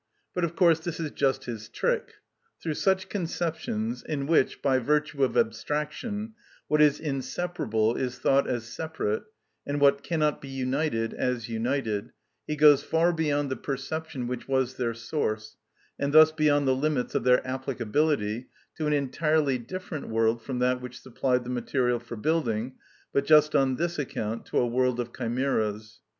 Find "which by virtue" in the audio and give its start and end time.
4.25-5.23